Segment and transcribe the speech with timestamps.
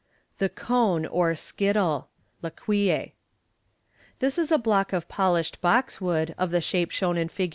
[0.39, 2.07] The Cone, or Skittle.
[2.43, 3.11] (Laquille).—
[4.19, 7.49] This is a block of polished box wood, of the shape shown in Fig.